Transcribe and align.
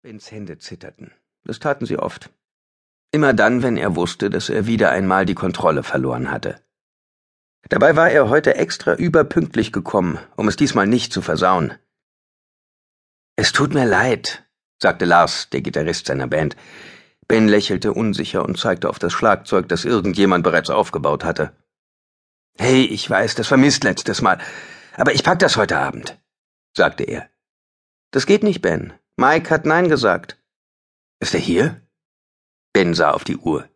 Bens 0.00 0.30
Hände 0.30 0.58
zitterten. 0.58 1.10
Das 1.42 1.58
taten 1.58 1.84
sie 1.84 1.98
oft. 1.98 2.30
Immer 3.10 3.34
dann, 3.34 3.64
wenn 3.64 3.76
er 3.76 3.96
wusste, 3.96 4.30
dass 4.30 4.48
er 4.48 4.68
wieder 4.68 4.92
einmal 4.92 5.26
die 5.26 5.34
Kontrolle 5.34 5.82
verloren 5.82 6.30
hatte. 6.30 6.62
Dabei 7.68 7.96
war 7.96 8.08
er 8.08 8.28
heute 8.28 8.54
extra 8.54 8.94
überpünktlich 8.94 9.72
gekommen, 9.72 10.20
um 10.36 10.46
es 10.46 10.54
diesmal 10.54 10.86
nicht 10.86 11.12
zu 11.12 11.20
versauen. 11.20 11.74
Es 13.34 13.50
tut 13.52 13.74
mir 13.74 13.86
leid, 13.86 14.48
sagte 14.80 15.04
Lars, 15.04 15.50
der 15.50 15.62
Gitarrist 15.62 16.06
seiner 16.06 16.28
Band. 16.28 16.54
Ben 17.26 17.48
lächelte 17.48 17.92
unsicher 17.92 18.44
und 18.44 18.56
zeigte 18.56 18.90
auf 18.90 19.00
das 19.00 19.12
Schlagzeug, 19.12 19.68
das 19.68 19.84
irgendjemand 19.84 20.44
bereits 20.44 20.70
aufgebaut 20.70 21.24
hatte. 21.24 21.56
Hey, 22.56 22.84
ich 22.84 23.10
weiß, 23.10 23.34
das 23.34 23.50
war 23.50 23.58
Mist 23.58 23.82
letztes 23.82 24.22
Mal, 24.22 24.38
aber 24.96 25.12
ich 25.12 25.24
pack 25.24 25.40
das 25.40 25.56
heute 25.56 25.76
Abend, 25.76 26.16
sagte 26.72 27.02
er. 27.02 27.28
Das 28.12 28.26
geht 28.26 28.44
nicht, 28.44 28.62
Ben. 28.62 28.92
Mike 29.20 29.50
hat 29.50 29.66
Nein 29.66 29.88
gesagt. 29.88 30.38
Ist 31.18 31.34
er 31.34 31.40
hier? 31.40 31.80
Ben 32.72 32.94
sah 32.94 33.10
auf 33.10 33.24
die 33.24 33.36
Uhr. 33.36 33.68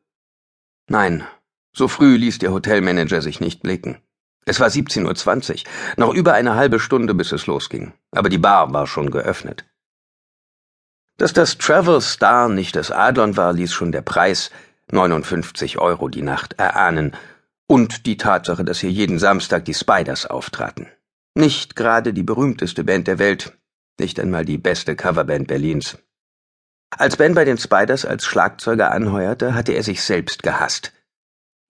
Nein, 0.89 1.27
so 1.73 1.89
früh 1.89 2.15
ließ 2.15 2.39
der 2.39 2.53
Hotelmanager 2.53 3.21
sich 3.23 3.41
nicht 3.41 3.61
blicken. 3.61 4.01
Es 4.45 4.61
war 4.61 4.69
17.20 4.69 5.51
Uhr, 5.51 5.71
noch 5.97 6.15
über 6.15 6.35
eine 6.35 6.55
halbe 6.55 6.79
Stunde, 6.79 7.13
bis 7.13 7.33
es 7.33 7.49
losging, 7.49 7.93
aber 8.13 8.29
die 8.29 8.39
Bar 8.39 8.73
war 8.73 8.87
schon 8.87 9.11
geöffnet. 9.11 9.65
Dass 11.17 11.33
das 11.33 11.59
Travel 11.59 12.01
Star 12.01 12.49
nicht 12.49 12.77
das 12.77 12.93
Adlon 12.93 13.37
war, 13.37 13.53
ließ 13.53 13.73
schon 13.73 13.91
der 13.91 14.03
Preis 14.03 14.53
59 14.93 15.77
Euro 15.79 16.09
die 16.09 16.23
Nacht 16.23 16.53
erahnen 16.53 17.17
und 17.67 18.07
die 18.07 18.17
Tatsache, 18.17 18.65
dass 18.65 18.79
hier 18.79 18.93
jeden 18.93 19.19
Samstag 19.19 19.65
die 19.65 19.75
Spiders 19.75 20.25
auftraten. 20.25 20.87
Nicht 21.35 21.75
gerade 21.75 22.13
die 22.13 22.23
berühmteste 22.23 22.85
Band 22.85 23.09
der 23.09 23.19
Welt, 23.19 23.59
nicht 24.03 24.21
einmal 24.21 24.45
die 24.45 24.59
beste 24.59 24.97
Coverband 24.97 25.47
Berlins. 25.47 25.97
Als 26.91 27.17
Ben 27.17 27.35
bei 27.35 27.47
den 27.47 27.57
Spiders 27.57 28.05
als 28.05 28.27
Schlagzeuger 28.27 28.91
anheuerte, 28.91 29.55
hatte 29.55 29.73
er 29.73 29.83
sich 29.83 30.03
selbst 30.03 30.43
gehasst. 30.43 30.93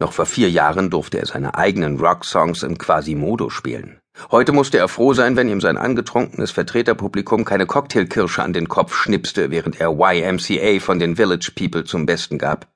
Noch 0.01 0.13
vor 0.13 0.27
vier 0.27 0.51
Jahren 0.51 0.91
durfte 0.91 1.19
er 1.19 1.27
seine 1.27 1.55
eigenen 1.55 2.01
Rocksongs 2.01 2.65
im 2.65 2.77
Quasimodo 2.77 3.51
spielen. 3.51 4.01
Heute 4.31 4.53
musste 4.53 4.79
er 4.79 4.89
froh 4.89 5.15
sein, 5.15 5.37
wenn 5.37 5.49
ihm 5.49 5.61
sein 5.61 5.79
angetrunkenes 5.79 6.51
Vertreterpublikum 6.51 7.45
keine 7.45 7.67
Cocktailkirsche 7.67 8.43
an 8.43 8.53
den 8.53 8.69
Kopf 8.69 8.95
schnipste, 8.95 9.51
während 9.51 9.81
er 9.81 9.91
YMCA 9.91 10.81
von 10.81 10.99
den 10.99 11.15
Village 11.17 11.53
People 11.55 11.85
zum 11.85 12.05
Besten 12.05 12.39
gab. 12.39 12.67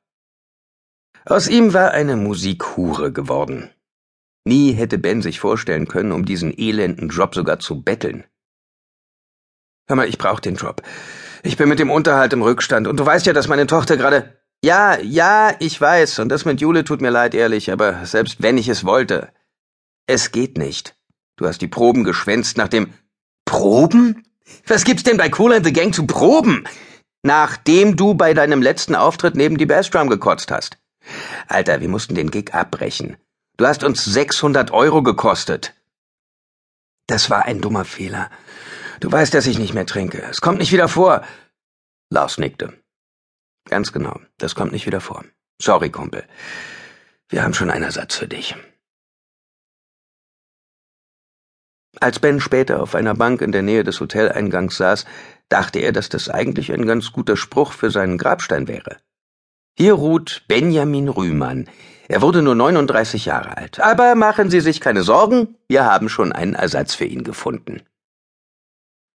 Aus 1.25 1.49
ihm 1.49 1.75
war 1.75 1.91
eine 1.91 2.17
Musikhure 2.17 3.11
geworden. 3.11 3.71
Nie 4.45 4.75
hätte 4.75 4.99
Ben 4.99 5.23
sich 5.23 5.41
vorstellen 5.41 5.89
können, 5.89 6.13
um 6.13 6.25
diesen 6.25 6.57
elenden 6.57 7.09
Job 7.09 7.35
sogar 7.35 7.59
zu 7.59 7.83
betteln. 7.83 8.25
Hör 9.89 9.97
mal, 9.97 10.09
ich 10.09 10.19
brauch 10.19 10.41
den 10.41 10.57
Job. 10.57 10.83
Ich 11.43 11.57
bin 11.57 11.69
mit 11.69 11.79
dem 11.79 11.91
Unterhalt 11.91 12.33
im 12.33 12.43
Rückstand 12.43 12.89
und 12.89 12.99
du 12.99 13.07
weißt 13.07 13.27
ja, 13.27 13.33
dass 13.33 13.49
meine 13.49 13.67
Tochter 13.67 13.97
gerade. 13.97 14.37
Ja, 14.65 14.99
ja, 14.99 15.55
ich 15.61 15.81
weiß, 15.81 16.19
und 16.19 16.29
das 16.29 16.45
mit 16.45 16.61
Jule 16.61 16.83
tut 16.83 17.01
mir 17.01 17.11
leid, 17.11 17.35
ehrlich, 17.35 17.71
aber 17.71 18.05
selbst 18.05 18.43
wenn 18.43 18.59
ich 18.59 18.69
es 18.69 18.85
wollte. 18.85 19.29
Es 20.07 20.33
geht 20.33 20.59
nicht. 20.59 20.97
Du 21.37 21.47
hast 21.47 21.61
die 21.61 21.69
Proben 21.69 22.03
geschwänzt 22.03 22.57
nach 22.57 22.69
dem. 22.69 22.93
Proben? 23.45 24.25
Was 24.67 24.85
gibt's 24.85 25.05
denn 25.05 25.19
bei 25.19 25.31
Cool 25.39 25.53
and 25.55 25.65
the 25.65 25.73
Gang 25.73 25.95
zu 25.95 26.07
Proben? 26.07 26.67
Nachdem 27.23 27.97
du 27.97 28.15
bei 28.15 28.35
deinem 28.35 28.63
letzten 28.63 28.95
Auftritt 28.95 29.37
neben 29.37 29.59
die 29.59 29.67
Bassdrum 29.67 30.09
gekotzt 30.09 30.51
hast. 30.51 30.79
Alter, 31.47 31.81
wir 31.81 31.89
mussten 31.89 32.15
den 32.15 32.31
Gig 32.31 32.55
abbrechen. 32.55 33.17
Du 33.57 33.67
hast 33.67 33.85
uns 33.85 34.05
600 34.05 34.73
Euro 34.73 35.03
gekostet. 35.03 35.75
Das 37.07 37.31
war 37.31 37.45
ein 37.45 37.61
dummer 37.61 37.85
Fehler. 37.85 38.31
Du 39.01 39.11
weißt, 39.11 39.35
dass 39.35 39.47
ich 39.47 39.59
nicht 39.59 39.75
mehr 39.75 39.87
trinke. 39.87 40.23
Es 40.23 40.41
kommt 40.41 40.59
nicht 40.59 40.73
wieder 40.73 40.89
vor. 40.89 41.23
Lars 42.11 42.39
nickte. 42.39 42.73
Ganz 43.69 43.93
genau, 43.93 44.21
das 44.39 44.55
kommt 44.55 44.73
nicht 44.73 44.87
wieder 44.87 45.01
vor. 45.01 45.25
Sorry, 45.61 45.91
Kumpel. 45.91 46.25
Wir 47.29 47.43
haben 47.43 47.55
schon 47.55 47.71
einen 47.71 47.85
Ersatz 47.85 48.17
für 48.17 48.29
dich. 48.29 48.55
Als 51.99 52.21
Ben 52.21 52.41
später 52.41 52.83
auf 52.83 52.95
einer 52.95 53.15
Bank 53.15 53.41
in 53.41 53.53
der 53.53 53.63
Nähe 53.63 53.83
des 53.83 54.01
Hoteleingangs 54.01 54.77
saß, 54.77 55.07
dachte 55.49 55.79
er, 55.79 55.93
dass 55.93 56.09
das 56.09 56.29
eigentlich 56.29 56.73
ein 56.73 56.87
ganz 56.87 57.11
guter 57.13 57.37
Spruch 57.37 57.73
für 57.73 57.91
seinen 57.91 58.19
Grabstein 58.19 58.69
wäre. 58.69 58.99
Hier 59.79 59.95
ruht 59.95 60.45
Benjamin 60.47 61.09
Rühmann. 61.09 61.69
Er 62.09 62.23
wurde 62.23 62.43
nur 62.43 62.55
39 62.55 63.25
Jahre 63.25 63.57
alt. 63.57 63.81
Aber 63.81 64.15
machen 64.15 64.51
Sie 64.51 64.61
sich 64.61 64.81
keine 64.81 65.03
Sorgen, 65.03 65.57
wir 65.69 65.85
haben 65.85 66.09
schon 66.09 66.33
einen 66.33 66.55
Ersatz 66.55 66.95
für 66.95 67.05
ihn 67.05 67.25
gefunden. 67.25 67.83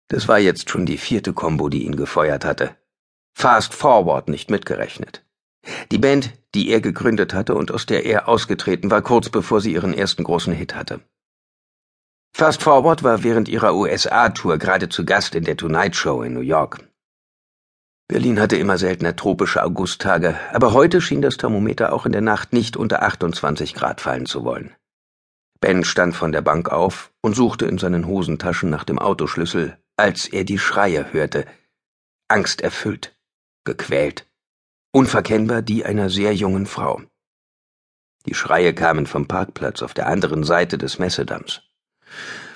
Das 0.10 0.28
war 0.28 0.40
jetzt 0.40 0.70
schon 0.70 0.86
die 0.86 0.98
vierte 0.98 1.34
Combo, 1.34 1.70
die 1.70 1.84
ihn 1.84 1.96
gefeuert 1.96 2.46
hatte. 2.46 2.76
Fast 3.34 3.74
Forward 3.74 4.30
nicht 4.30 4.50
mitgerechnet. 4.50 5.26
Die 5.92 5.98
Band, 5.98 6.34
die 6.56 6.70
er 6.70 6.82
gegründet 6.82 7.34
hatte 7.34 7.56
und 7.56 7.72
aus 7.72 7.86
der 7.86 8.06
er 8.06 8.28
ausgetreten 8.28 8.90
war, 8.90 9.02
kurz 9.02 9.30
bevor 9.30 9.60
sie 9.62 9.74
ihren 9.74 9.94
ersten 9.94 10.24
großen 10.24 10.54
Hit 10.54 10.76
hatte. 10.76 11.02
Fast 12.34 12.64
Forward 12.64 13.04
war 13.04 13.24
während 13.24 13.50
ihrer 13.50 13.76
USA-Tour 13.76 14.58
gerade 14.58 14.90
zu 14.90 15.06
Gast 15.06 15.36
in 15.36 15.44
der 15.44 15.58
Tonight 15.58 15.96
Show 15.96 16.22
in 16.22 16.34
New 16.34 16.42
York. 16.42 16.80
Berlin 18.08 18.40
hatte 18.40 18.56
immer 18.56 18.78
seltener 18.78 19.16
tropische 19.16 19.62
Augusttage, 19.64 20.40
aber 20.54 20.72
heute 20.72 21.02
schien 21.02 21.22
das 21.22 21.36
Thermometer 21.36 21.92
auch 21.92 22.06
in 22.06 22.14
der 22.14 22.22
Nacht 22.22 22.54
nicht 22.54 22.78
unter 22.78 23.04
28 23.04 23.74
Grad 23.74 24.00
fallen 24.00 24.26
zu 24.26 24.46
wollen. 24.46 24.74
Ben 25.60 25.84
stand 25.84 26.16
von 26.16 26.32
der 26.32 26.42
Bank 26.42 26.70
auf 26.70 27.12
und 27.22 27.36
suchte 27.36 27.66
in 27.66 27.78
seinen 27.78 28.08
Hosentaschen 28.08 28.70
nach 28.70 28.86
dem 28.86 29.00
Autoschlüssel, 29.00 29.78
als 29.98 30.28
er 30.28 30.44
die 30.44 30.60
Schreie 30.60 31.12
hörte, 31.12 31.46
angsterfüllt, 32.28 33.16
gequält, 33.66 34.28
unverkennbar 34.92 35.62
die 35.62 35.86
einer 35.86 36.10
sehr 36.10 36.34
jungen 36.34 36.68
Frau. 36.68 37.02
Die 38.26 38.34
Schreie 38.34 38.74
kamen 38.74 39.08
vom 39.08 39.28
Parkplatz 39.28 39.82
auf 39.82 39.94
der 39.94 40.08
anderen 40.08 40.44
Seite 40.44 40.78
des 40.78 41.00
Messedamms. 41.00 41.64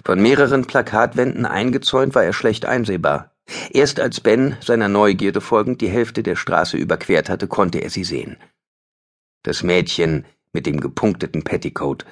Von 0.06 0.22
mehreren 0.22 0.66
Plakatwänden 0.66 1.46
eingezäunt 1.46 2.16
war 2.16 2.24
er 2.24 2.34
schlecht 2.34 2.66
einsehbar. 2.66 3.36
Erst 3.72 4.00
als 4.00 4.22
Ben 4.22 4.58
seiner 4.62 4.88
Neugierde 4.88 5.42
folgend 5.42 5.82
die 5.82 5.90
Hälfte 5.90 6.24
der 6.24 6.36
Straße 6.36 6.78
überquert 6.78 7.30
hatte, 7.30 7.48
konnte 7.48 7.80
er 7.80 7.90
sie 7.90 8.04
sehen. 8.04 8.38
Das 9.44 9.64
Mädchen 9.64 10.26
mit 10.54 10.66
dem 10.66 10.80
gepunkteten 10.80 11.44
Petticoat 11.44 12.06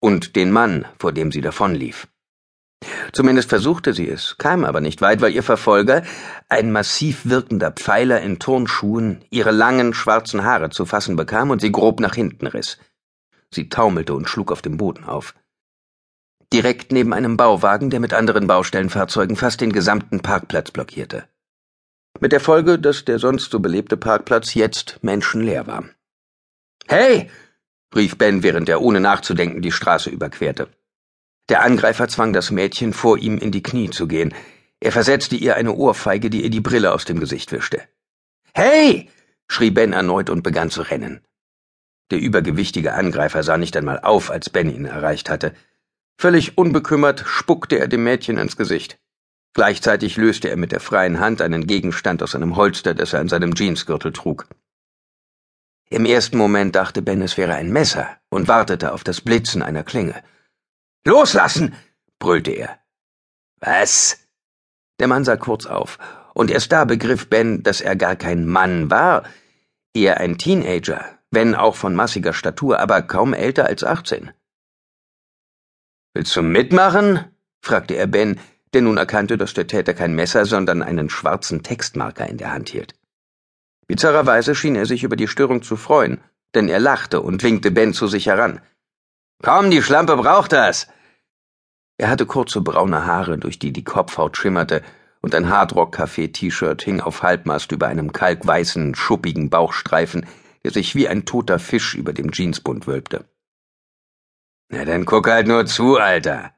und 0.00 0.36
den 0.36 0.50
Mann, 0.50 0.86
vor 0.98 1.12
dem 1.12 1.32
sie 1.32 1.40
davonlief. 1.40 2.08
Zumindest 3.12 3.48
versuchte 3.48 3.92
sie 3.92 4.08
es, 4.08 4.36
kam 4.38 4.64
aber 4.64 4.80
nicht 4.80 5.02
weit, 5.02 5.20
weil 5.20 5.34
ihr 5.34 5.42
Verfolger, 5.42 6.02
ein 6.48 6.72
massiv 6.72 7.26
wirkender 7.26 7.70
Pfeiler 7.72 8.20
in 8.20 8.38
Turnschuhen, 8.38 9.22
ihre 9.30 9.50
langen 9.50 9.92
schwarzen 9.92 10.44
Haare 10.44 10.70
zu 10.70 10.86
fassen 10.86 11.16
bekam 11.16 11.50
und 11.50 11.60
sie 11.60 11.72
grob 11.72 12.00
nach 12.00 12.14
hinten 12.14 12.46
riss. 12.46 12.78
Sie 13.52 13.68
taumelte 13.68 14.14
und 14.14 14.28
schlug 14.28 14.52
auf 14.52 14.62
dem 14.62 14.76
Boden 14.76 15.04
auf. 15.04 15.34
Direkt 16.52 16.92
neben 16.92 17.12
einem 17.12 17.36
Bauwagen, 17.36 17.90
der 17.90 18.00
mit 18.00 18.12
anderen 18.12 18.46
Baustellenfahrzeugen 18.46 19.36
fast 19.36 19.60
den 19.60 19.72
gesamten 19.72 20.20
Parkplatz 20.20 20.70
blockierte. 20.70 21.28
Mit 22.18 22.32
der 22.32 22.40
Folge, 22.40 22.78
dass 22.78 23.04
der 23.04 23.18
sonst 23.18 23.50
so 23.50 23.60
belebte 23.60 23.96
Parkplatz 23.96 24.54
jetzt 24.54 24.98
menschenleer 25.02 25.66
war. 25.66 25.84
Hey! 26.88 27.30
rief 27.94 28.18
Ben, 28.18 28.42
während 28.42 28.68
er 28.68 28.80
ohne 28.80 29.00
nachzudenken 29.00 29.62
die 29.62 29.72
Straße 29.72 30.10
überquerte. 30.10 30.68
Der 31.48 31.62
Angreifer 31.62 32.08
zwang 32.08 32.32
das 32.32 32.50
Mädchen, 32.50 32.92
vor 32.92 33.18
ihm 33.18 33.38
in 33.38 33.50
die 33.50 33.62
Knie 33.62 33.90
zu 33.90 34.06
gehen. 34.06 34.34
Er 34.78 34.92
versetzte 34.92 35.36
ihr 35.36 35.56
eine 35.56 35.72
Ohrfeige, 35.72 36.30
die 36.30 36.42
ihr 36.42 36.50
die 36.50 36.60
Brille 36.60 36.92
aus 36.92 37.04
dem 37.04 37.20
Gesicht 37.20 37.52
wischte. 37.52 37.82
Hey! 38.54 39.10
schrie 39.48 39.70
Ben 39.70 39.92
erneut 39.92 40.30
und 40.30 40.42
begann 40.42 40.70
zu 40.70 40.82
rennen. 40.82 41.20
Der 42.10 42.20
übergewichtige 42.20 42.94
Angreifer 42.94 43.42
sah 43.42 43.56
nicht 43.56 43.76
einmal 43.76 44.00
auf, 44.00 44.30
als 44.30 44.50
Ben 44.50 44.74
ihn 44.74 44.84
erreicht 44.84 45.30
hatte. 45.30 45.54
Völlig 46.18 46.58
unbekümmert 46.58 47.24
spuckte 47.26 47.78
er 47.78 47.88
dem 47.88 48.04
Mädchen 48.04 48.38
ins 48.38 48.56
Gesicht. 48.56 48.98
Gleichzeitig 49.52 50.16
löste 50.16 50.48
er 50.48 50.56
mit 50.56 50.70
der 50.70 50.80
freien 50.80 51.18
Hand 51.18 51.42
einen 51.42 51.66
Gegenstand 51.66 52.22
aus 52.22 52.34
einem 52.34 52.56
Holster, 52.56 52.94
das 52.94 53.12
er 53.12 53.20
in 53.20 53.28
seinem 53.28 53.54
Jeansgürtel 53.54 54.12
trug. 54.12 54.46
Im 55.88 56.04
ersten 56.04 56.38
Moment 56.38 56.76
dachte 56.76 57.02
Ben, 57.02 57.20
es 57.20 57.36
wäre 57.36 57.54
ein 57.54 57.72
Messer 57.72 58.08
und 58.28 58.46
wartete 58.46 58.92
auf 58.92 59.02
das 59.02 59.20
Blitzen 59.20 59.62
einer 59.62 59.82
Klinge. 59.82 60.22
Loslassen! 61.04 61.74
brüllte 62.18 62.50
er. 62.50 62.78
Was? 63.60 64.18
Der 64.98 65.08
Mann 65.08 65.24
sah 65.24 65.36
kurz 65.36 65.66
auf, 65.66 65.98
und 66.34 66.50
erst 66.50 66.72
da 66.72 66.84
begriff 66.84 67.28
Ben, 67.28 67.62
dass 67.62 67.80
er 67.80 67.96
gar 67.96 68.16
kein 68.16 68.46
Mann 68.46 68.90
war, 68.90 69.24
eher 69.94 70.18
ein 70.18 70.36
Teenager, 70.36 71.04
wenn 71.30 71.54
auch 71.54 71.76
von 71.76 71.94
massiger 71.94 72.32
Statur, 72.32 72.80
aber 72.80 73.02
kaum 73.02 73.32
älter 73.34 73.66
als 73.66 73.84
achtzehn. 73.84 74.30
Willst 76.14 76.34
du 76.36 76.42
mitmachen? 76.42 77.24
fragte 77.62 77.94
er 77.94 78.06
Ben, 78.06 78.38
der 78.74 78.82
nun 78.82 78.96
erkannte, 78.96 79.38
dass 79.38 79.54
der 79.54 79.66
Täter 79.66 79.94
kein 79.94 80.14
Messer, 80.14 80.44
sondern 80.44 80.82
einen 80.82 81.08
schwarzen 81.08 81.62
Textmarker 81.62 82.26
in 82.28 82.36
der 82.36 82.52
Hand 82.52 82.68
hielt. 82.68 82.94
Bizarrerweise 83.86 84.54
schien 84.54 84.76
er 84.76 84.86
sich 84.86 85.02
über 85.02 85.16
die 85.16 85.28
Störung 85.28 85.62
zu 85.62 85.76
freuen, 85.76 86.20
denn 86.54 86.68
er 86.68 86.78
lachte 86.78 87.20
und 87.20 87.42
winkte 87.42 87.70
Ben 87.70 87.92
zu 87.92 88.06
sich 88.06 88.26
heran. 88.26 88.60
Komm, 89.42 89.70
die 89.70 89.82
Schlampe 89.82 90.16
braucht 90.16 90.52
das. 90.52 90.86
Er 91.96 92.08
hatte 92.08 92.26
kurze 92.26 92.60
braune 92.60 93.06
Haare, 93.06 93.38
durch 93.38 93.58
die 93.58 93.72
die 93.72 93.84
Kopfhaut 93.84 94.36
schimmerte, 94.36 94.82
und 95.22 95.34
ein 95.34 95.50
Hardrock-Café-T-Shirt 95.50 96.82
hing 96.82 97.00
auf 97.00 97.22
Halbmast 97.22 97.72
über 97.72 97.88
einem 97.88 98.12
kalkweißen, 98.12 98.94
schuppigen 98.94 99.50
Bauchstreifen, 99.50 100.26
der 100.64 100.70
sich 100.70 100.94
wie 100.94 101.08
ein 101.08 101.24
toter 101.24 101.58
Fisch 101.58 101.94
über 101.94 102.12
dem 102.12 102.30
Jeansbund 102.32 102.86
wölbte. 102.86 103.26
Na 104.68 104.84
dann 104.84 105.04
guck 105.04 105.28
halt 105.28 105.46
nur 105.46 105.66
zu, 105.66 105.96
Alter. 105.96 106.54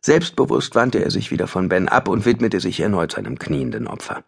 Selbstbewusst 0.00 0.74
wandte 0.74 1.02
er 1.02 1.10
sich 1.10 1.30
wieder 1.30 1.46
von 1.46 1.68
Ben 1.68 1.88
ab 1.88 2.08
und 2.08 2.24
widmete 2.24 2.60
sich 2.60 2.80
erneut 2.80 3.12
seinem 3.12 3.38
knienden 3.38 3.86
Opfer. 3.86 4.24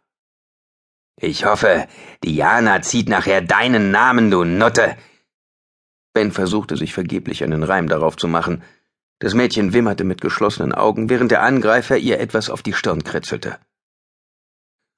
Ich 1.17 1.45
hoffe, 1.45 1.87
Diana 2.25 2.81
zieht 2.83 3.09
nachher 3.09 3.41
deinen 3.41 3.91
Namen, 3.91 4.31
du 4.31 4.45
Nutte. 4.45 4.97
Ben 6.15 6.33
versuchte 6.33 6.77
sich 6.77 6.95
vergeblich 6.95 7.45
einen 7.45 7.65
Reim 7.65 7.89
darauf 7.89 8.17
zu 8.17 8.29
machen. 8.29 8.63
Das 9.19 9.35
Mädchen 9.35 9.73
wimmerte 9.73 10.05
mit 10.05 10.21
geschlossenen 10.21 10.73
Augen, 10.73 11.11
während 11.11 11.31
der 11.31 11.43
Angreifer 11.43 11.99
ihr 11.99 12.21
etwas 12.21 12.49
auf 12.51 12.63
die 12.63 12.73
Stirn 12.73 13.05
kritzelte. 13.05 13.59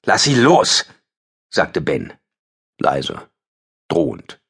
Lass 0.04 0.24
sie 0.24 0.34
los, 0.34 0.86
sagte 1.48 1.80
Ben, 1.80 2.12
leise, 2.78 3.22
drohend. 3.88 4.40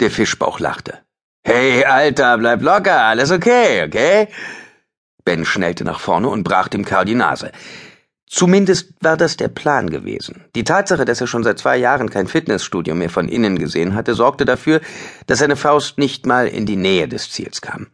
Der 0.00 0.10
Fischbauch 0.10 0.60
lachte. 0.60 1.02
Hey, 1.44 1.84
Alter, 1.84 2.36
bleib 2.38 2.60
locker, 2.60 3.02
alles 3.02 3.30
okay, 3.30 3.84
okay? 3.84 4.28
Ben 5.24 5.44
schnellte 5.44 5.84
nach 5.84 6.00
vorne 6.00 6.28
und 6.28 6.44
brach 6.44 6.68
dem 6.68 6.84
Kerl 6.84 7.06
die 7.06 7.14
Nase. 7.14 7.52
Zumindest 8.28 8.92
war 9.00 9.16
das 9.16 9.36
der 9.36 9.48
Plan 9.48 9.88
gewesen. 9.88 10.44
Die 10.56 10.64
Tatsache, 10.64 11.04
dass 11.04 11.20
er 11.20 11.28
schon 11.28 11.44
seit 11.44 11.60
zwei 11.60 11.76
Jahren 11.76 12.10
kein 12.10 12.26
Fitnessstudio 12.26 12.94
mehr 12.94 13.10
von 13.10 13.28
innen 13.28 13.58
gesehen 13.58 13.94
hatte, 13.94 14.14
sorgte 14.14 14.44
dafür, 14.44 14.80
dass 15.26 15.38
seine 15.38 15.56
Faust 15.56 15.98
nicht 15.98 16.26
mal 16.26 16.48
in 16.48 16.66
die 16.66 16.76
Nähe 16.76 17.06
des 17.06 17.30
Ziels 17.30 17.60
kam. 17.60 17.86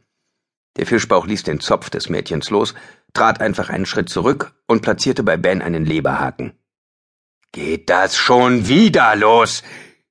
Der 0.77 0.87
Fischbauch 0.87 1.27
ließ 1.27 1.43
den 1.43 1.61
Zopf 1.61 1.91
des 1.91 2.09
Mädchens 2.09 2.49
los, 2.49 2.75
trat 3.13 3.43
einfach 3.43 3.69
einen 3.69 3.85
Schritt 3.85 4.09
zurück 4.09 4.53
und 4.67 4.81
platzierte 4.81 5.23
bei 5.23 5.37
Ben 5.37 5.61
einen 5.61 5.85
Leberhaken. 5.85 6.53
Geht 7.53 7.91
das 7.91 8.17
schon 8.17 8.69
wieder 8.69 9.15
los? 9.17 9.63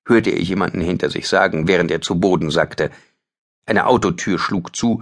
hörte 0.05 0.29
er 0.29 0.41
jemanden 0.41 0.81
hinter 0.81 1.09
sich 1.09 1.27
sagen, 1.27 1.67
während 1.67 1.89
er 1.89 2.01
zu 2.01 2.19
Boden 2.19 2.51
sackte. 2.51 2.91
Eine 3.65 3.87
Autotür 3.87 4.37
schlug 4.37 4.75
zu, 4.75 5.01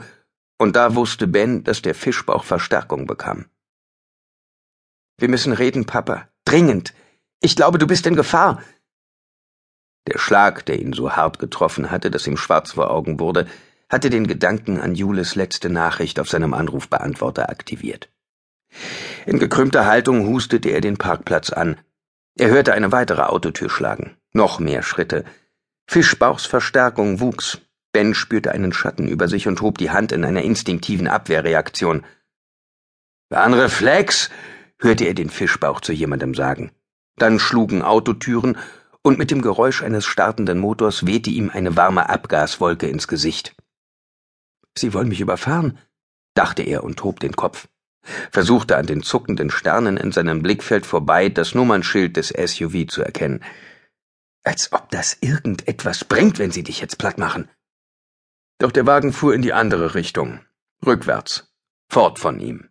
und 0.57 0.75
da 0.75 0.95
wusste 0.95 1.27
Ben, 1.27 1.63
dass 1.65 1.81
der 1.81 1.95
Fischbauch 1.95 2.43
Verstärkung 2.45 3.07
bekam. 3.07 3.45
Wir 5.19 5.29
müssen 5.29 5.53
reden, 5.53 5.85
Papa. 5.85 6.27
Dringend. 6.45 6.93
Ich 7.41 7.55
glaube, 7.55 7.77
du 7.77 7.87
bist 7.87 8.07
in 8.07 8.15
Gefahr. 8.15 8.63
Der 10.07 10.17
Schlag, 10.17 10.65
der 10.65 10.79
ihn 10.79 10.93
so 10.93 11.11
hart 11.11 11.39
getroffen 11.39 11.91
hatte, 11.91 12.09
dass 12.09 12.25
ihm 12.25 12.37
schwarz 12.37 12.71
vor 12.71 12.89
Augen 12.89 13.19
wurde, 13.19 13.45
hatte 13.89 14.09
den 14.09 14.27
Gedanken 14.27 14.79
an 14.79 14.95
Jules 14.95 15.35
letzte 15.35 15.69
Nachricht 15.69 16.19
auf 16.19 16.29
seinem 16.29 16.53
Anrufbeantworter 16.53 17.49
aktiviert. 17.49 18.09
In 19.25 19.39
gekrümmter 19.39 19.85
Haltung 19.85 20.27
hustete 20.27 20.69
er 20.69 20.81
den 20.81 20.97
Parkplatz 20.97 21.49
an. 21.49 21.77
Er 22.35 22.49
hörte 22.49 22.73
eine 22.73 22.91
weitere 22.91 23.23
Autotür 23.23 23.69
schlagen. 23.69 24.15
Noch 24.31 24.59
mehr 24.59 24.83
Schritte. 24.83 25.25
Fischbauchs 25.87 26.45
Verstärkung 26.45 27.19
wuchs. 27.19 27.59
Ben 27.91 28.13
spürte 28.13 28.51
einen 28.51 28.71
Schatten 28.71 29.07
über 29.07 29.27
sich 29.27 29.47
und 29.47 29.61
hob 29.61 29.79
die 29.79 29.89
Hand 29.89 30.11
in 30.11 30.23
einer 30.23 30.43
instinktiven 30.43 31.07
Abwehrreaktion. 31.07 32.05
War 33.29 33.43
ein 33.43 33.53
Reflex, 33.53 34.29
hörte 34.79 35.05
er 35.05 35.13
den 35.13 35.29
Fischbauch 35.29 35.81
zu 35.81 35.93
jemandem 35.93 36.33
sagen. 36.33 36.71
Dann 37.17 37.39
schlugen 37.39 37.81
Autotüren, 37.81 38.57
und 39.01 39.17
mit 39.17 39.31
dem 39.31 39.41
Geräusch 39.41 39.81
eines 39.81 40.05
startenden 40.05 40.59
Motors 40.59 41.05
wehte 41.05 41.29
ihm 41.29 41.49
eine 41.49 41.75
warme 41.77 42.09
Abgaswolke 42.09 42.87
ins 42.87 43.07
Gesicht. 43.07 43.55
Sie 44.77 44.93
wollen 44.93 45.07
mich 45.07 45.21
überfahren, 45.21 45.77
dachte 46.33 46.63
er 46.63 46.83
und 46.83 47.01
hob 47.03 47.19
den 47.19 47.35
Kopf, 47.35 47.67
versuchte 48.31 48.77
an 48.77 48.87
den 48.87 49.01
zuckenden 49.01 49.49
Sternen 49.49 49.97
in 49.97 50.11
seinem 50.11 50.41
Blickfeld 50.41 50.85
vorbei 50.85 51.29
das 51.29 51.55
Nummernschild 51.55 52.17
des 52.17 52.29
SUV 52.29 52.87
zu 52.87 53.01
erkennen. 53.01 53.43
Als 54.43 54.71
ob 54.73 54.89
das 54.89 55.17
irgendetwas 55.21 56.05
bringt, 56.05 56.39
wenn 56.39 56.51
sie 56.51 56.63
dich 56.63 56.81
jetzt 56.81 56.97
platt 56.97 57.17
machen. 57.17 57.49
Doch 58.57 58.71
der 58.71 58.85
Wagen 58.85 59.13
fuhr 59.13 59.33
in 59.33 59.41
die 59.41 59.53
andere 59.53 59.95
Richtung, 59.95 60.41
rückwärts, 60.85 61.53
fort 61.89 62.19
von 62.19 62.39
ihm. 62.39 62.69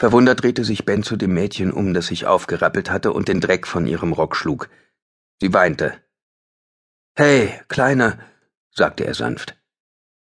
Verwundert 0.00 0.42
drehte 0.42 0.64
sich 0.64 0.86
Ben 0.86 1.02
zu 1.02 1.16
dem 1.16 1.34
Mädchen 1.34 1.70
um, 1.70 1.92
das 1.92 2.06
sich 2.06 2.24
aufgerappelt 2.24 2.90
hatte 2.90 3.12
und 3.12 3.28
den 3.28 3.42
Dreck 3.42 3.66
von 3.66 3.86
ihrem 3.86 4.14
Rock 4.14 4.34
schlug. 4.34 4.70
Sie 5.42 5.52
weinte. 5.52 5.92
Hey, 7.14 7.52
Kleine, 7.68 8.18
sagte 8.70 9.04
er 9.04 9.12
sanft. 9.12 9.58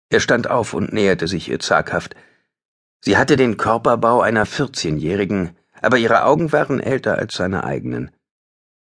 Er 0.09 0.19
stand 0.19 0.49
auf 0.49 0.73
und 0.73 0.91
näherte 0.91 1.29
sich 1.29 1.47
ihr 1.47 1.61
zaghaft. 1.61 2.17
Sie 2.99 3.15
hatte 3.15 3.37
den 3.37 3.55
Körperbau 3.55 4.19
einer 4.19 4.45
Vierzehnjährigen, 4.45 5.55
aber 5.81 5.97
ihre 5.97 6.25
Augen 6.25 6.51
waren 6.51 6.81
älter 6.81 7.17
als 7.17 7.35
seine 7.35 7.63
eigenen. 7.63 8.11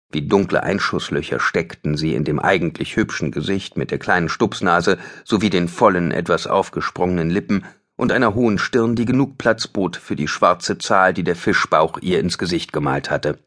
Wie 0.10 0.28
dunkle 0.28 0.63
Einschusslöcher 0.63 1.39
steckten 1.39 1.95
sie 1.95 2.16
in 2.16 2.24
dem 2.24 2.39
eigentlich 2.39 2.95
hübschen 2.95 3.30
Gesicht 3.30 3.78
mit 3.78 3.92
der 3.92 4.00
kleinen 4.00 4.30
Stupsnase 4.30 4.98
sowie 5.25 5.51
den 5.51 5.68
vollen, 5.68 6.10
etwas 6.10 6.48
aufgesprungenen 6.48 7.30
Lippen 7.30 7.66
und 8.01 8.12
einer 8.12 8.33
hohen 8.33 8.57
Stirn, 8.57 8.95
die 8.95 9.06
genug 9.06 9.38
Platz 9.38 9.68
bot 9.68 9.95
für 9.95 10.15
die 10.15 10.27
schwarze 10.27 10.80
Zahl, 10.80 11.13
die 11.13 11.24
der 11.24 11.36
Fischbauch 11.36 12.00
ihr 12.01 12.19
ins 12.19 12.39
Gesicht 12.39 12.74
gemalt 12.74 13.12
hatte. 13.12 13.38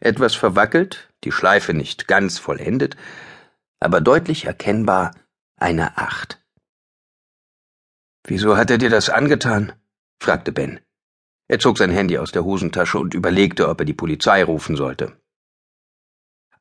Etwas 0.00 0.34
verwackelt, 0.34 1.12
die 1.22 1.32
Schleife 1.32 1.74
nicht 1.74 2.08
ganz 2.08 2.38
vollendet, 2.38 2.96
aber 3.78 4.00
deutlich 4.00 4.46
erkennbar 4.46 5.14
eine 5.56 5.98
Acht. 5.98 6.40
Wieso 8.26 8.56
hat 8.56 8.70
er 8.70 8.78
dir 8.78 8.88
das 8.88 9.10
angetan? 9.10 9.72
fragte 10.18 10.50
Ben. 10.50 10.80
Er 11.46 11.58
zog 11.58 11.76
sein 11.76 11.90
Handy 11.90 12.16
aus 12.16 12.32
der 12.32 12.44
Hosentasche 12.44 12.98
und 12.98 13.12
überlegte, 13.12 13.68
ob 13.68 13.80
er 13.80 13.84
die 13.84 13.92
Polizei 13.92 14.42
rufen 14.42 14.76
sollte. 14.76 15.12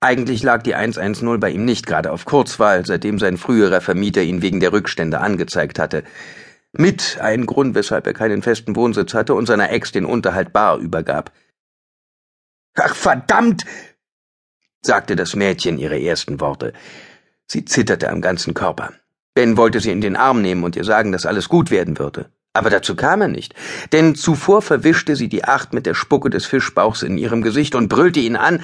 Eigentlich 0.02 0.44
lag 0.44 0.62
die 0.64 0.76
110 0.76 1.40
bei 1.40 1.52
ihm 1.52 1.64
nicht 1.64 1.86
gerade 1.86 2.12
auf 2.12 2.26
Kurzwahl, 2.26 2.86
seitdem 2.86 3.18
sein 3.18 3.38
früherer 3.38 3.80
Vermieter 3.80 4.24
ihn 4.24 4.42
wegen 4.42 4.60
der 4.60 4.74
Rückstände 4.74 5.22
angezeigt 5.22 5.80
hatte. 5.80 6.04
Mit 6.74 7.20
ein 7.20 7.46
Grund, 7.46 7.76
weshalb 7.76 8.08
er 8.08 8.14
keinen 8.14 8.42
festen 8.42 8.76
Wohnsitz 8.76 9.14
hatte 9.14 9.34
und 9.34 9.46
seiner 9.46 9.72
Ex 9.72 9.92
den 9.92 10.06
Unterhalt 10.06 10.54
bar 10.54 10.78
übergab. 10.78 11.32
Ach 12.76 12.96
verdammt! 12.96 13.66
sagte 14.82 15.16
das 15.16 15.36
Mädchen 15.36 15.78
ihre 15.78 16.02
ersten 16.02 16.40
Worte. 16.40 16.74
Sie 17.46 17.66
zitterte 17.66 18.10
am 18.10 18.22
ganzen 18.22 18.54
Körper. 18.54 18.94
Ben 19.34 19.58
wollte 19.58 19.80
sie 19.80 19.92
in 19.92 20.02
den 20.02 20.16
Arm 20.16 20.42
nehmen 20.42 20.64
und 20.64 20.76
ihr 20.76 20.84
sagen, 20.84 21.12
dass 21.12 21.26
alles 21.26 21.50
gut 21.50 21.72
werden 21.72 22.00
würde. 22.00 22.32
Aber 22.54 22.70
dazu 22.70 22.96
kam 22.96 23.22
er 23.22 23.28
nicht, 23.28 23.54
denn 23.92 24.16
zuvor 24.16 24.62
verwischte 24.62 25.16
sie 25.16 25.30
die 25.30 25.46
Acht 25.46 25.74
mit 25.74 25.86
der 25.86 25.94
Spucke 25.94 26.30
des 26.30 26.46
Fischbauchs 26.46 27.02
in 27.04 27.18
ihrem 27.18 27.42
Gesicht 27.42 27.76
und 27.76 27.88
brüllte 27.88 28.20
ihn 28.20 28.36
an, 28.36 28.64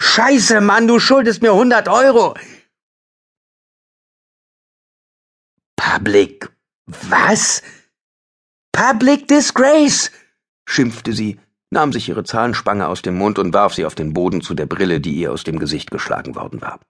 Scheiße, 0.00 0.60
Mann, 0.60 0.88
du 0.88 0.98
schuldest 0.98 1.42
mir 1.42 1.54
hundert 1.54 1.88
Euro. 1.88 2.34
Public 5.76 6.48
was? 7.08 7.62
Public 8.72 9.28
Disgrace, 9.28 10.10
schimpfte 10.68 11.12
sie, 11.12 11.38
nahm 11.70 11.92
sich 11.92 12.08
ihre 12.08 12.24
Zahnspange 12.24 12.88
aus 12.88 13.02
dem 13.02 13.16
Mund 13.16 13.38
und 13.38 13.52
warf 13.52 13.74
sie 13.74 13.84
auf 13.84 13.94
den 13.94 14.12
Boden 14.12 14.40
zu 14.40 14.54
der 14.54 14.66
Brille, 14.66 15.00
die 15.00 15.14
ihr 15.14 15.32
aus 15.32 15.44
dem 15.44 15.58
Gesicht 15.58 15.90
geschlagen 15.90 16.34
worden 16.34 16.60
war. 16.60 16.80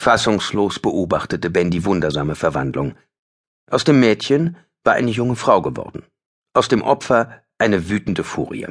Fassungslos 0.00 0.78
beobachtete 0.78 1.50
Ben 1.50 1.70
die 1.70 1.84
wundersame 1.84 2.34
Verwandlung. 2.34 2.94
Aus 3.70 3.84
dem 3.84 4.00
Mädchen 4.00 4.56
war 4.82 4.94
eine 4.94 5.10
junge 5.10 5.36
Frau 5.36 5.62
geworden, 5.62 6.04
aus 6.52 6.68
dem 6.68 6.82
Opfer 6.82 7.42
eine 7.58 7.88
wütende 7.88 8.24
Furie. 8.24 8.66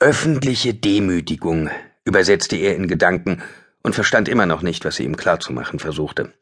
Öffentliche 0.00 0.74
Demütigung, 0.74 1.70
übersetzte 2.04 2.56
er 2.56 2.74
in 2.76 2.88
Gedanken 2.88 3.42
und 3.82 3.94
verstand 3.94 4.28
immer 4.28 4.46
noch 4.46 4.62
nicht, 4.62 4.84
was 4.84 4.96
sie 4.96 5.04
ihm 5.04 5.16
klarzumachen 5.16 5.78
versuchte. 5.78 6.32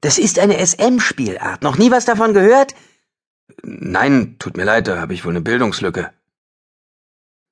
Das 0.00 0.18
ist 0.18 0.38
eine 0.38 0.64
SM-Spielart. 0.64 1.62
Noch 1.62 1.78
nie 1.78 1.90
was 1.90 2.04
davon 2.04 2.34
gehört? 2.34 2.74
Nein, 3.62 4.36
tut 4.38 4.56
mir 4.56 4.64
leid, 4.64 4.88
da 4.88 4.98
habe 4.98 5.14
ich 5.14 5.24
wohl 5.24 5.32
eine 5.32 5.40
Bildungslücke. 5.40 6.12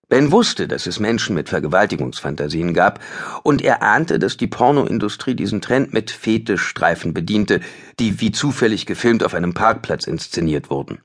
Ben 0.09 0.31
wusste, 0.31 0.69
dass 0.69 0.87
es 0.87 1.01
Menschen 1.01 1.35
mit 1.35 1.49
Vergewaltigungsfantasien 1.49 2.75
gab, 2.75 3.01
und 3.43 3.63
er 3.63 3.83
ahnte, 3.83 4.19
dass 4.19 4.37
die 4.37 4.47
Pornoindustrie 4.47 5.35
diesen 5.35 5.61
Trend 5.61 5.95
mit 5.95 6.11
Fetischstreifen 6.11 7.15
bediente, 7.15 7.61
die 7.99 8.21
wie 8.21 8.31
zufällig 8.31 8.87
gefilmt 8.87 9.25
auf 9.25 9.35
einem 9.35 9.55
Parkplatz 9.55 10.07
inszeniert 10.07 10.71
wurden. 10.71 11.01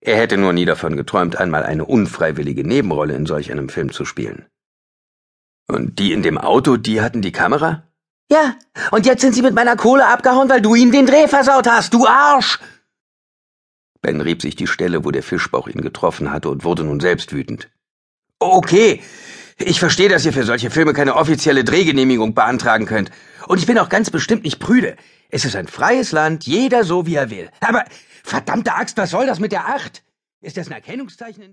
Er 0.00 0.16
hätte 0.16 0.36
nur 0.36 0.52
nie 0.52 0.64
davon 0.64 0.96
geträumt, 0.96 1.36
einmal 1.36 1.62
eine 1.62 1.84
unfreiwillige 1.84 2.66
Nebenrolle 2.66 3.14
in 3.14 3.26
solch 3.26 3.52
einem 3.52 3.68
Film 3.68 3.92
zu 3.92 4.04
spielen. 4.04 4.46
Und 5.66 5.98
die 5.98 6.12
in 6.12 6.22
dem 6.22 6.36
Auto, 6.36 6.76
die 6.76 7.00
hatten 7.00 7.22
die 7.22 7.32
Kamera? 7.32 7.84
Ja, 8.30 8.56
und 8.90 9.06
jetzt 9.06 9.20
sind 9.20 9.34
sie 9.34 9.42
mit 9.42 9.54
meiner 9.54 9.76
Kohle 9.76 10.06
abgehauen, 10.06 10.48
weil 10.48 10.62
du 10.62 10.74
ihm 10.74 10.92
den 10.92 11.06
Dreh 11.06 11.28
versaut 11.28 11.68
hast, 11.68 11.92
du 11.92 12.06
Arsch! 12.06 12.58
Ben 14.00 14.20
rieb 14.20 14.42
sich 14.42 14.56
die 14.56 14.66
Stelle, 14.66 15.04
wo 15.04 15.10
der 15.10 15.22
Fischbauch 15.22 15.68
ihn 15.68 15.80
getroffen 15.80 16.30
hatte, 16.30 16.50
und 16.50 16.64
wurde 16.64 16.84
nun 16.84 17.00
selbst 17.00 17.32
wütend. 17.32 17.70
Okay, 18.38 19.02
ich 19.58 19.78
verstehe, 19.78 20.08
dass 20.08 20.26
ihr 20.26 20.32
für 20.32 20.44
solche 20.44 20.70
Filme 20.70 20.92
keine 20.92 21.16
offizielle 21.16 21.64
Drehgenehmigung 21.64 22.34
beantragen 22.34 22.86
könnt. 22.86 23.10
Und 23.46 23.58
ich 23.58 23.66
bin 23.66 23.78
auch 23.78 23.88
ganz 23.88 24.10
bestimmt 24.10 24.44
nicht 24.44 24.58
prüde. 24.58 24.96
Es 25.30 25.44
ist 25.44 25.56
ein 25.56 25.68
freies 25.68 26.12
Land, 26.12 26.44
jeder 26.44 26.84
so 26.84 27.06
wie 27.06 27.14
er 27.14 27.30
will. 27.30 27.50
Aber 27.60 27.84
verdammte 28.22 28.74
Axt, 28.74 28.96
was 28.98 29.10
soll 29.10 29.26
das 29.26 29.38
mit 29.38 29.52
der 29.52 29.68
Acht? 29.68 30.02
Ist 30.40 30.56
das 30.56 30.66
ein 30.66 30.72
Erkennungszeichen? 30.72 31.42